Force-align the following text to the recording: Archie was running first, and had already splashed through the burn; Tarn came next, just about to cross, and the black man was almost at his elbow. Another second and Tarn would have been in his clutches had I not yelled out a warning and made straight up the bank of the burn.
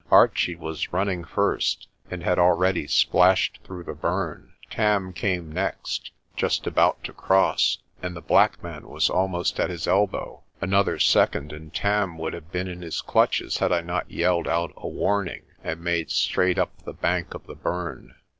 Archie 0.09 0.55
was 0.55 0.91
running 0.91 1.23
first, 1.23 1.87
and 2.09 2.23
had 2.23 2.39
already 2.39 2.87
splashed 2.87 3.59
through 3.63 3.83
the 3.83 3.93
burn; 3.93 4.51
Tarn 4.71 5.13
came 5.13 5.51
next, 5.51 6.09
just 6.35 6.65
about 6.65 7.03
to 7.03 7.13
cross, 7.13 7.77
and 8.01 8.15
the 8.15 8.19
black 8.21 8.63
man 8.63 8.89
was 8.89 9.11
almost 9.11 9.59
at 9.59 9.69
his 9.69 9.85
elbow. 9.85 10.41
Another 10.59 10.97
second 10.97 11.53
and 11.53 11.71
Tarn 11.71 12.17
would 12.17 12.33
have 12.33 12.51
been 12.51 12.67
in 12.67 12.81
his 12.81 12.99
clutches 12.99 13.59
had 13.59 13.71
I 13.71 13.81
not 13.81 14.09
yelled 14.09 14.47
out 14.47 14.73
a 14.75 14.87
warning 14.87 15.43
and 15.63 15.81
made 15.83 16.09
straight 16.09 16.57
up 16.57 16.75
the 16.79 16.93
bank 16.93 17.35
of 17.35 17.45
the 17.45 17.53
burn. 17.53 18.15